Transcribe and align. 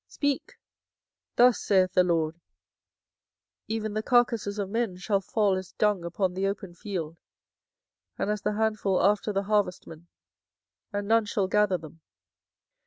24:009:022 0.07 0.13
Speak, 0.13 0.53
Thus 1.35 1.59
saith 1.61 1.93
the 1.93 2.03
LORD, 2.03 2.41
Even 3.67 3.93
the 3.93 4.01
carcases 4.01 4.57
of 4.57 4.67
men 4.71 4.97
shall 4.97 5.21
fall 5.21 5.53
as 5.53 5.73
dung 5.73 6.03
upon 6.03 6.33
the 6.33 6.47
open 6.47 6.73
field, 6.73 7.19
and 8.17 8.31
as 8.31 8.41
the 8.41 8.53
handful 8.53 8.99
after 8.99 9.31
the 9.31 9.43
harvestman, 9.43 10.07
and 10.91 11.07
none 11.07 11.25
shall 11.25 11.45
gather 11.47 11.77
them. 11.77 12.01